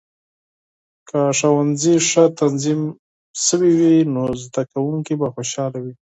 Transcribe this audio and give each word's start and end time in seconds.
که 1.07 1.19
ښوونځي 1.37 1.95
ښه 2.09 2.23
تنظیم 2.39 2.81
شوي 3.45 3.71
وي، 3.79 3.95
نو 4.13 4.23
زده 4.43 4.61
کونکې 4.71 5.13
به 5.19 5.27
خوشاله 5.35 5.77
وي. 5.83 5.93